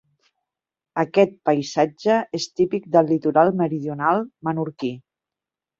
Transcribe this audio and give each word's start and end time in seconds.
Aquest 1.03 1.35
paisatge 1.49 2.17
és 2.41 2.49
típic 2.61 2.91
del 2.97 3.13
litoral 3.17 3.55
meridional 3.63 4.29
menorquí. 4.51 4.95